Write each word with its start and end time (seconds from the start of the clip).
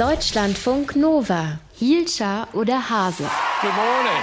Deutschlandfunk 0.00 0.96
Nova. 0.96 1.60
Hielscher 1.78 2.48
oder 2.54 2.88
Hase. 2.88 3.28
Good 3.60 3.74
morning 3.74 4.22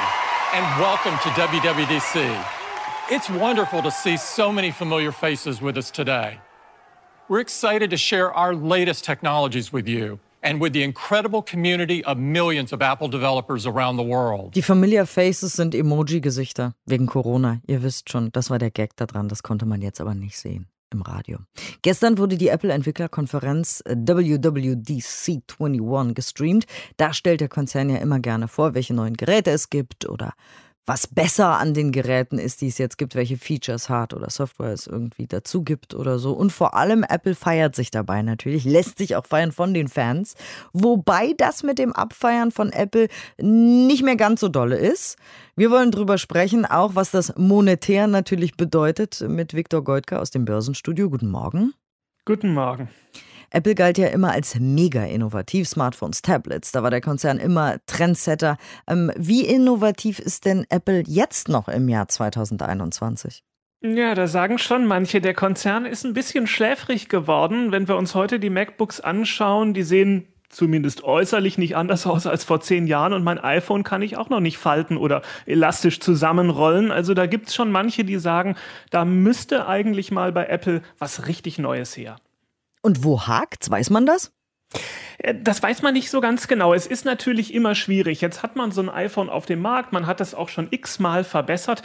and 0.56 0.66
welcome 0.82 1.16
to 1.22 1.30
WWDC. 1.40 2.36
It's 3.12 3.30
wonderful 3.30 3.84
to 3.84 3.92
see 3.92 4.18
so 4.18 4.52
many 4.52 4.72
familiar 4.72 5.12
faces 5.12 5.62
with 5.62 5.78
us 5.78 5.92
today. 5.92 6.40
We're 7.30 7.42
excited 7.42 7.92
to 7.92 7.98
share 7.98 8.34
our 8.34 8.56
latest 8.56 9.06
technologies 9.06 9.72
with 9.72 9.88
you 9.88 10.18
and 10.42 10.60
with 10.60 10.74
the 10.74 10.82
incredible 10.82 11.44
community 11.44 12.04
of 12.06 12.18
millions 12.18 12.74
of 12.74 12.82
Apple 12.82 13.08
developers 13.08 13.68
around 13.68 13.98
the 13.98 14.04
world. 14.04 14.56
Die 14.56 14.64
Familiar 14.64 15.06
Faces 15.06 15.54
sind 15.54 15.76
Emoji-Gesichter 15.76 16.74
wegen 16.88 17.06
Corona. 17.06 17.62
Ihr 17.68 17.84
wisst 17.84 18.10
schon, 18.10 18.32
das 18.32 18.50
war 18.50 18.58
der 18.58 18.72
Gag 18.72 18.96
daran, 18.96 19.30
das 19.30 19.44
konnte 19.44 19.68
man 19.68 19.84
jetzt 19.84 20.02
aber 20.02 20.16
nicht 20.16 20.40
sehen 20.40 20.66
im 20.92 21.02
Radio. 21.02 21.40
Gestern 21.82 22.18
wurde 22.18 22.38
die 22.38 22.48
Apple-Entwicklerkonferenz 22.48 23.84
WWDC 23.86 25.42
21 25.60 26.16
gestreamt. 26.16 26.66
Da 26.98 27.14
stellt 27.14 27.42
der 27.42 27.50
Konzern 27.50 27.90
ja 27.90 27.98
immer 27.98 28.20
gerne 28.20 28.48
vor, 28.48 28.74
welche 28.74 28.94
neuen 28.94 29.16
Geräte 29.16 29.52
es 29.52 29.70
gibt 29.70 30.08
oder 30.08 30.34
was 30.88 31.06
besser 31.06 31.60
an 31.60 31.74
den 31.74 31.92
Geräten 31.92 32.40
ist, 32.40 32.62
die 32.62 32.68
es 32.68 32.78
jetzt 32.78 32.98
gibt, 32.98 33.14
welche 33.14 33.38
Features, 33.38 33.90
Hard- 33.90 34.14
oder 34.14 34.30
Software 34.30 34.72
es 34.72 34.88
irgendwie 34.88 35.28
dazu 35.28 35.62
gibt 35.62 35.94
oder 35.94 36.18
so. 36.18 36.32
Und 36.32 36.54
vor 36.54 36.76
allem 36.76 37.04
Apple 37.04 37.36
feiert 37.36 37.76
sich 37.76 37.92
dabei 37.92 38.22
natürlich, 38.22 38.64
lässt 38.64 38.98
sich 38.98 39.18
auch 39.18 39.26
feiern 39.26 39.52
von 39.52 39.74
den 39.74 39.90
Fans. 39.90 40.36
Wobei 40.72 41.34
das 41.38 41.62
mit 41.62 41.78
dem 41.78 41.92
Abfeiern 41.92 42.52
von 42.52 42.72
Apple 42.72 43.10
nicht 43.38 44.02
mehr 44.02 44.16
ganz 44.16 44.40
so 44.40 44.48
dolle 44.48 44.78
ist. 44.78 45.18
Wir 45.58 45.72
wollen 45.72 45.92
drüber 45.92 46.18
sprechen, 46.18 46.66
auch 46.66 46.96
was 46.96 47.12
das 47.12 47.36
monetär 47.36 48.08
natürlich 48.08 48.56
bedeutet, 48.56 49.26
mit 49.28 49.54
Viktor 49.54 49.84
Goldka 49.84 50.20
aus 50.20 50.32
dem 50.32 50.46
Börsenstudio. 50.46 51.10
Guten 51.10 51.30
Morgen. 51.30 51.74
Guten 52.24 52.54
Morgen. 52.54 52.88
Apple 53.52 53.76
galt 53.76 53.98
ja 53.98 54.08
immer 54.08 54.32
als 54.32 54.56
mega 54.60 55.04
innovativ, 55.04 55.68
Smartphones, 55.68 56.22
Tablets, 56.22 56.72
da 56.72 56.84
war 56.84 56.92
der 56.92 57.02
Konzern 57.02 57.38
immer 57.38 57.78
Trendsetter. 57.86 58.58
Ähm, 58.88 59.12
wie 59.16 59.46
innovativ 59.46 60.20
ist 60.20 60.46
denn 60.46 60.66
Apple 60.70 61.04
jetzt 61.08 61.50
noch 61.50 61.68
im 61.68 61.88
Jahr 61.88 62.08
2021? 62.08 63.44
Ja, 63.82 64.16
da 64.16 64.28
sagen 64.28 64.58
schon 64.58 64.86
manche, 64.86 65.22
der 65.22 65.34
Konzern 65.36 65.86
ist 65.86 66.04
ein 66.04 66.14
bisschen 66.14 66.48
schläfrig 66.48 67.10
geworden. 67.10 67.72
Wenn 67.72 67.88
wir 67.88 67.96
uns 67.96 68.16
heute 68.16 68.40
die 68.40 68.50
MacBooks 68.50 69.00
anschauen, 69.00 69.74
die 69.74 69.84
sehen 69.84 70.28
zumindest 70.50 71.04
äußerlich 71.04 71.58
nicht 71.58 71.76
anders 71.76 72.08
aus 72.08 72.26
als 72.26 72.44
vor 72.44 72.62
zehn 72.62 72.88
Jahren 72.88 73.14
und 73.14 73.24
mein 73.24 73.38
iPhone 73.38 73.84
kann 73.84 74.02
ich 74.02 74.18
auch 74.18 74.30
noch 74.30 74.40
nicht 74.40 74.58
falten 74.58 74.98
oder 74.98 75.22
elastisch 75.46 76.00
zusammenrollen. 76.00 76.92
Also 76.92 77.14
da 77.14 77.28
gibt 77.28 77.50
es 77.50 77.56
schon 77.56 77.72
manche, 77.72 78.04
die 78.04 78.18
sagen, 78.18 78.56
da 78.90 79.06
müsste 79.06 79.68
eigentlich 79.68 80.12
mal 80.12 80.32
bei 80.32 80.48
Apple 80.48 80.82
was 80.98 81.28
richtig 81.28 81.60
Neues 81.60 81.96
her. 81.96 82.18
Und 82.88 83.04
wo 83.04 83.28
hakt's? 83.28 83.70
Weiß 83.70 83.90
man 83.90 84.06
das? 84.06 84.32
Äh, 85.18 85.36
das 85.42 85.62
weiß 85.62 85.82
man 85.82 85.94
nicht 85.94 86.10
so 86.10 86.22
ganz 86.22 86.48
genau. 86.48 86.74
Es 86.74 86.88
ist 86.88 87.06
natürlich 87.06 87.54
immer 87.54 87.76
schwierig. 87.76 88.22
Jetzt 88.22 88.44
hat 88.44 88.56
man 88.56 88.72
so 88.72 88.82
ein 88.82 88.90
iPhone 88.90 89.30
auf 89.30 89.46
dem 89.46 89.62
Markt, 89.62 89.94
man 89.94 90.08
hat 90.08 90.22
es 90.22 90.36
auch 90.36 90.50
schon 90.50 90.68
x-mal 90.72 91.24
verbessert. 91.24 91.82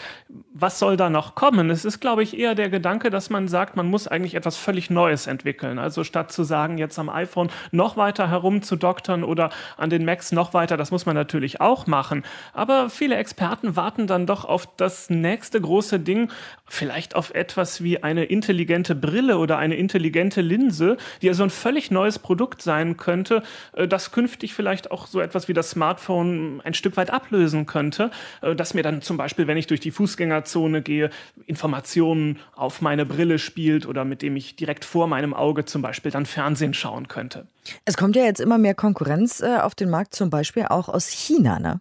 Was 0.52 0.78
soll 0.78 0.96
da 0.96 1.10
noch 1.10 1.34
kommen? 1.34 1.70
Es 1.70 1.84
ist, 1.84 2.00
glaube 2.00 2.22
ich, 2.22 2.38
eher 2.38 2.54
der 2.54 2.68
Gedanke, 2.68 3.10
dass 3.10 3.30
man 3.30 3.48
sagt, 3.48 3.76
man 3.76 3.86
muss 3.86 4.08
eigentlich 4.08 4.34
etwas 4.34 4.56
völlig 4.56 4.90
Neues 4.90 5.26
entwickeln. 5.26 5.78
Also 5.78 6.04
statt 6.04 6.32
zu 6.32 6.44
sagen, 6.44 6.78
jetzt 6.78 6.98
am 6.98 7.08
iPhone 7.08 7.50
noch 7.70 7.96
weiter 7.96 8.28
herumzudoktern 8.28 9.24
oder 9.24 9.50
an 9.76 9.90
den 9.90 10.04
Macs 10.04 10.32
noch 10.32 10.54
weiter, 10.54 10.76
das 10.76 10.90
muss 10.90 11.06
man 11.06 11.14
natürlich 11.14 11.60
auch 11.60 11.86
machen. 11.86 12.24
Aber 12.52 12.90
viele 12.90 13.16
Experten 13.16 13.76
warten 13.76 14.06
dann 14.06 14.26
doch 14.26 14.44
auf 14.44 14.68
das 14.76 15.10
nächste 15.10 15.60
große 15.60 16.00
Ding, 16.00 16.30
vielleicht 16.66 17.14
auf 17.14 17.34
etwas 17.34 17.82
wie 17.82 18.02
eine 18.02 18.24
intelligente 18.24 18.94
Brille 18.94 19.38
oder 19.38 19.58
eine 19.58 19.76
intelligente 19.76 20.40
Linse, 20.40 20.96
die 21.20 21.26
ja 21.26 21.34
so 21.34 21.42
ein 21.42 21.50
völlig 21.50 21.90
neues 21.90 22.18
Produkt 22.18 22.62
sein 22.62 22.96
könnte 22.96 23.21
könnte, 23.22 23.42
äh, 23.74 23.88
das 23.88 24.12
künftig 24.12 24.54
vielleicht 24.54 24.90
auch 24.90 25.06
so 25.06 25.20
etwas 25.20 25.48
wie 25.48 25.52
das 25.52 25.70
Smartphone 25.70 26.60
ein 26.64 26.74
Stück 26.74 26.96
weit 26.96 27.10
ablösen 27.10 27.66
könnte, 27.66 28.10
äh, 28.40 28.54
dass 28.54 28.74
mir 28.74 28.82
dann 28.82 29.02
zum 29.02 29.16
Beispiel, 29.16 29.46
wenn 29.46 29.56
ich 29.56 29.66
durch 29.66 29.80
die 29.80 29.90
Fußgängerzone 29.90 30.82
gehe, 30.82 31.10
Informationen 31.46 32.38
auf 32.54 32.80
meine 32.80 33.06
Brille 33.06 33.38
spielt 33.38 33.86
oder 33.86 34.04
mit 34.04 34.22
dem 34.22 34.36
ich 34.36 34.56
direkt 34.56 34.84
vor 34.84 35.06
meinem 35.06 35.34
Auge 35.34 35.64
zum 35.64 35.82
Beispiel 35.82 36.10
dann 36.10 36.26
Fernsehen 36.26 36.74
schauen 36.74 37.08
könnte. 37.08 37.46
Es 37.84 37.96
kommt 37.96 38.16
ja 38.16 38.24
jetzt 38.24 38.40
immer 38.40 38.58
mehr 38.58 38.74
Konkurrenz 38.74 39.40
äh, 39.40 39.58
auf 39.58 39.74
den 39.74 39.90
Markt, 39.90 40.14
zum 40.14 40.30
Beispiel 40.30 40.66
auch 40.68 40.88
aus 40.88 41.08
China, 41.08 41.58
ne? 41.58 41.80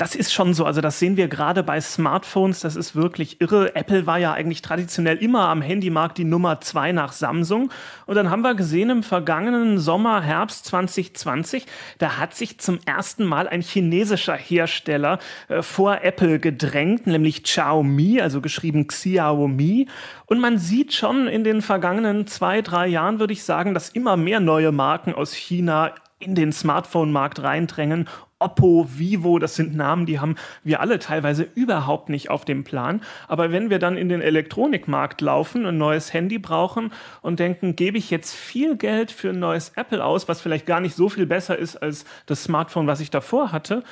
Das 0.00 0.14
ist 0.14 0.32
schon 0.32 0.54
so. 0.54 0.64
Also 0.64 0.80
das 0.80 0.98
sehen 0.98 1.18
wir 1.18 1.28
gerade 1.28 1.62
bei 1.62 1.78
Smartphones. 1.78 2.60
Das 2.60 2.74
ist 2.74 2.96
wirklich 2.96 3.42
irre. 3.42 3.76
Apple 3.76 4.06
war 4.06 4.16
ja 4.16 4.32
eigentlich 4.32 4.62
traditionell 4.62 5.18
immer 5.18 5.50
am 5.50 5.60
Handymarkt 5.60 6.16
die 6.16 6.24
Nummer 6.24 6.62
zwei 6.62 6.92
nach 6.92 7.12
Samsung. 7.12 7.70
Und 8.06 8.14
dann 8.14 8.30
haben 8.30 8.40
wir 8.40 8.54
gesehen 8.54 8.88
im 8.88 9.02
vergangenen 9.02 9.78
Sommer, 9.78 10.22
Herbst 10.22 10.64
2020, 10.64 11.66
da 11.98 12.16
hat 12.16 12.34
sich 12.34 12.58
zum 12.60 12.78
ersten 12.86 13.26
Mal 13.26 13.46
ein 13.46 13.60
chinesischer 13.60 14.36
Hersteller 14.36 15.18
äh, 15.48 15.60
vor 15.60 16.02
Apple 16.02 16.38
gedrängt, 16.38 17.06
nämlich 17.06 17.44
Xiaomi, 17.44 18.22
also 18.22 18.40
geschrieben 18.40 18.86
Xiaomi. 18.86 19.86
Und 20.24 20.40
man 20.40 20.56
sieht 20.56 20.94
schon 20.94 21.28
in 21.28 21.44
den 21.44 21.60
vergangenen 21.60 22.26
zwei, 22.26 22.62
drei 22.62 22.86
Jahren, 22.86 23.18
würde 23.18 23.34
ich 23.34 23.44
sagen, 23.44 23.74
dass 23.74 23.90
immer 23.90 24.16
mehr 24.16 24.40
neue 24.40 24.72
Marken 24.72 25.14
aus 25.14 25.34
China 25.34 25.92
in 26.20 26.34
den 26.34 26.52
Smartphone-Markt 26.52 27.42
reindrängen 27.42 28.08
Oppo, 28.42 28.86
Vivo, 28.88 29.38
das 29.38 29.54
sind 29.54 29.76
Namen, 29.76 30.06
die 30.06 30.18
haben 30.18 30.36
wir 30.64 30.80
alle 30.80 30.98
teilweise 30.98 31.46
überhaupt 31.54 32.08
nicht 32.08 32.30
auf 32.30 32.46
dem 32.46 32.64
Plan. 32.64 33.02
Aber 33.28 33.52
wenn 33.52 33.68
wir 33.68 33.78
dann 33.78 33.98
in 33.98 34.08
den 34.08 34.22
Elektronikmarkt 34.22 35.20
laufen, 35.20 35.66
ein 35.66 35.76
neues 35.76 36.14
Handy 36.14 36.38
brauchen 36.38 36.90
und 37.20 37.38
denken, 37.38 37.76
gebe 37.76 37.98
ich 37.98 38.08
jetzt 38.08 38.34
viel 38.34 38.76
Geld 38.76 39.10
für 39.10 39.28
ein 39.30 39.38
neues 39.38 39.72
Apple 39.76 40.02
aus, 40.02 40.26
was 40.26 40.40
vielleicht 40.40 40.64
gar 40.64 40.80
nicht 40.80 40.96
so 40.96 41.10
viel 41.10 41.26
besser 41.26 41.58
ist 41.58 41.76
als 41.76 42.06
das 42.24 42.44
Smartphone, 42.44 42.86
was 42.86 43.00
ich 43.00 43.10
davor 43.10 43.52
hatte, 43.52 43.84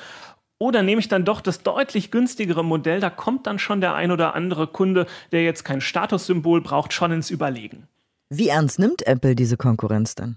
oder 0.58 0.82
nehme 0.82 1.00
ich 1.00 1.08
dann 1.08 1.26
doch 1.26 1.42
das 1.42 1.62
deutlich 1.62 2.10
günstigere 2.10 2.64
Modell, 2.64 3.00
da 3.00 3.10
kommt 3.10 3.46
dann 3.46 3.58
schon 3.58 3.80
der 3.80 3.94
ein 3.94 4.10
oder 4.10 4.34
andere 4.34 4.66
Kunde, 4.66 5.06
der 5.30 5.44
jetzt 5.44 5.64
kein 5.64 5.80
Statussymbol 5.80 6.62
braucht, 6.62 6.92
schon 6.92 7.12
ins 7.12 7.30
Überlegen. 7.30 7.86
Wie 8.30 8.48
ernst 8.48 8.78
nimmt 8.78 9.06
Apple 9.06 9.36
diese 9.36 9.56
Konkurrenz 9.56 10.14
denn? 10.14 10.36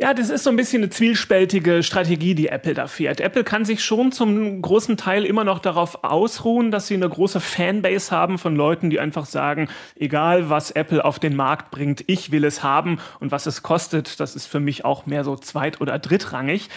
Ja, 0.00 0.14
das 0.14 0.30
ist 0.30 0.44
so 0.44 0.50
ein 0.50 0.56
bisschen 0.56 0.82
eine 0.82 0.88
zwiespältige 0.88 1.82
Strategie, 1.82 2.34
die 2.34 2.48
Apple 2.48 2.72
da 2.72 2.86
fährt. 2.86 3.20
Apple 3.20 3.44
kann 3.44 3.66
sich 3.66 3.84
schon 3.84 4.12
zum 4.12 4.62
großen 4.62 4.96
Teil 4.96 5.26
immer 5.26 5.44
noch 5.44 5.58
darauf 5.58 6.04
ausruhen, 6.04 6.70
dass 6.70 6.86
sie 6.86 6.94
eine 6.94 7.06
große 7.06 7.38
Fanbase 7.38 8.10
haben 8.10 8.38
von 8.38 8.56
Leuten, 8.56 8.88
die 8.88 8.98
einfach 8.98 9.26
sagen, 9.26 9.68
egal 9.96 10.48
was 10.48 10.70
Apple 10.70 11.04
auf 11.04 11.18
den 11.18 11.36
Markt 11.36 11.70
bringt, 11.70 12.02
ich 12.06 12.32
will 12.32 12.46
es 12.46 12.62
haben 12.62 12.98
und 13.18 13.30
was 13.30 13.44
es 13.44 13.62
kostet, 13.62 14.20
das 14.20 14.36
ist 14.36 14.46
für 14.46 14.58
mich 14.58 14.86
auch 14.86 15.04
mehr 15.04 15.22
so 15.22 15.36
zweit- 15.36 15.82
oder 15.82 15.98
drittrangig. 15.98 16.70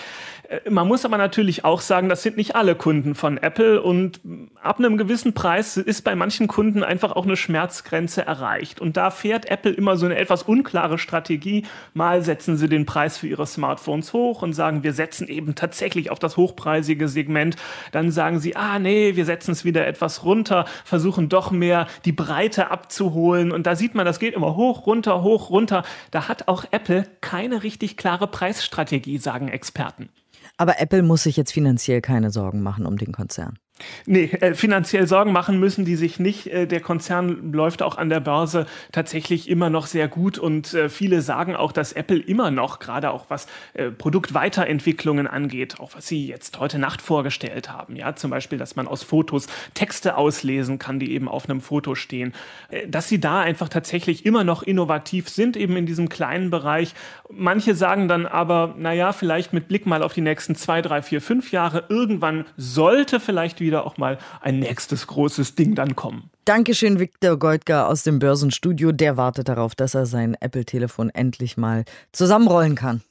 Äh, 0.49 0.69
man 0.69 0.87
muss 0.87 1.05
aber 1.05 1.17
natürlich 1.17 1.65
auch 1.65 1.81
sagen, 1.81 2.09
das 2.09 2.23
sind 2.23 2.37
nicht 2.37 2.55
alle 2.55 2.75
Kunden 2.75 3.15
von 3.15 3.37
Apple 3.37 3.81
und 3.81 4.19
ab 4.61 4.79
einem 4.79 4.97
gewissen 4.97 5.33
Preis 5.33 5.77
ist 5.77 6.03
bei 6.03 6.15
manchen 6.15 6.47
Kunden 6.47 6.83
einfach 6.83 7.13
auch 7.13 7.25
eine 7.25 7.37
Schmerzgrenze 7.37 8.25
erreicht. 8.25 8.79
Und 8.79 8.97
da 8.97 9.11
fährt 9.11 9.49
Apple 9.49 9.71
immer 9.71 9.97
so 9.97 10.05
eine 10.05 10.17
etwas 10.17 10.43
unklare 10.43 10.97
Strategie. 10.97 11.65
Mal 11.93 12.21
setzen 12.23 12.57
sie 12.57 12.69
den 12.69 12.85
Preis 12.85 13.12
für 13.17 13.27
ihre 13.27 13.45
Smartphones 13.47 14.13
hoch 14.13 14.41
und 14.41 14.53
sagen, 14.53 14.83
wir 14.83 14.93
setzen 14.93 15.27
eben 15.27 15.55
tatsächlich 15.55 16.11
auf 16.11 16.19
das 16.19 16.37
hochpreisige 16.37 17.07
Segment. 17.07 17.55
Dann 17.91 18.11
sagen 18.11 18.39
sie, 18.39 18.55
ah 18.55 18.79
nee, 18.79 19.15
wir 19.15 19.25
setzen 19.25 19.51
es 19.51 19.65
wieder 19.65 19.87
etwas 19.87 20.23
runter, 20.23 20.65
versuchen 20.83 21.29
doch 21.29 21.51
mehr 21.51 21.87
die 22.05 22.11
Breite 22.11 22.71
abzuholen. 22.71 23.51
Und 23.51 23.67
da 23.67 23.75
sieht 23.75 23.95
man, 23.95 24.05
das 24.05 24.19
geht 24.19 24.33
immer 24.33 24.55
hoch, 24.55 24.85
runter, 24.85 25.23
hoch, 25.23 25.49
runter. 25.49 25.83
Da 26.11 26.27
hat 26.27 26.47
auch 26.47 26.65
Apple 26.71 27.05
keine 27.21 27.63
richtig 27.63 27.97
klare 27.97 28.27
Preisstrategie, 28.27 29.17
sagen 29.17 29.47
Experten. 29.47 30.09
Aber 30.57 30.79
Apple 30.79 31.03
muss 31.03 31.23
sich 31.23 31.37
jetzt 31.37 31.51
finanziell 31.51 32.01
keine 32.01 32.29
Sorgen 32.29 32.61
machen 32.61 32.85
um 32.85 32.97
den 32.97 33.11
Konzern. 33.11 33.57
Nee, 34.05 34.25
äh, 34.39 34.53
finanziell 34.53 35.07
Sorgen 35.07 35.31
machen 35.31 35.59
müssen 35.59 35.85
die 35.85 35.95
sich 35.95 36.19
nicht. 36.19 36.47
Äh, 36.47 36.67
der 36.67 36.81
Konzern 36.81 37.51
läuft 37.53 37.81
auch 37.81 37.97
an 37.97 38.09
der 38.09 38.19
Börse 38.19 38.65
tatsächlich 38.91 39.49
immer 39.49 39.69
noch 39.69 39.87
sehr 39.87 40.07
gut 40.07 40.37
und 40.37 40.73
äh, 40.73 40.89
viele 40.89 41.21
sagen 41.21 41.55
auch, 41.55 41.71
dass 41.71 41.93
Apple 41.93 42.19
immer 42.19 42.51
noch, 42.51 42.79
gerade 42.79 43.11
auch 43.11 43.25
was 43.29 43.47
äh, 43.73 43.89
Produktweiterentwicklungen 43.91 45.27
angeht, 45.27 45.79
auch 45.79 45.91
was 45.95 46.07
sie 46.07 46.27
jetzt 46.27 46.59
heute 46.59 46.79
Nacht 46.79 47.01
vorgestellt 47.01 47.71
haben, 47.71 47.95
ja, 47.95 48.15
zum 48.15 48.31
Beispiel, 48.31 48.57
dass 48.57 48.75
man 48.75 48.87
aus 48.87 49.03
Fotos 49.03 49.47
Texte 49.73 50.17
auslesen 50.17 50.79
kann, 50.79 50.99
die 50.99 51.13
eben 51.13 51.27
auf 51.27 51.49
einem 51.49 51.61
Foto 51.61 51.95
stehen, 51.95 52.33
äh, 52.69 52.87
dass 52.87 53.09
sie 53.09 53.19
da 53.19 53.41
einfach 53.41 53.69
tatsächlich 53.69 54.25
immer 54.25 54.43
noch 54.43 54.63
innovativ 54.63 55.29
sind, 55.29 55.57
eben 55.57 55.75
in 55.77 55.85
diesem 55.85 56.09
kleinen 56.09 56.49
Bereich. 56.49 56.93
Manche 57.29 57.75
sagen 57.75 58.07
dann 58.07 58.25
aber, 58.25 58.75
naja, 58.77 59.13
vielleicht 59.13 59.53
mit 59.53 59.67
Blick 59.67 59.85
mal 59.85 60.03
auf 60.03 60.13
die 60.13 60.21
nächsten 60.21 60.55
zwei, 60.55 60.81
drei, 60.81 61.01
vier, 61.01 61.21
fünf 61.21 61.51
Jahre, 61.51 61.85
irgendwann 61.89 62.45
sollte 62.57 63.19
vielleicht 63.19 63.59
wieder 63.73 63.85
auch 63.87 63.97
mal 63.97 64.19
ein 64.41 64.59
nächstes 64.59 65.07
großes 65.07 65.55
Ding 65.55 65.73
dann 65.73 65.95
kommen. 65.95 66.29
Dankeschön, 66.45 66.99
Viktor 66.99 67.37
Goldgar 67.37 67.87
aus 67.87 68.03
dem 68.03 68.19
Börsenstudio. 68.19 68.91
Der 68.91 69.17
wartet 69.17 69.49
darauf, 69.49 69.73
dass 69.73 69.95
er 69.95 70.05
sein 70.05 70.35
Apple-Telefon 70.39 71.09
endlich 71.09 71.57
mal 71.57 71.85
zusammenrollen 72.11 72.75
kann. 72.75 73.01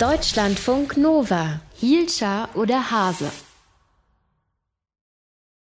Deutschlandfunk 0.00 0.96
Nova. 0.96 1.60
Hielscher 1.74 2.48
oder 2.54 2.90
Hase. 2.90 3.30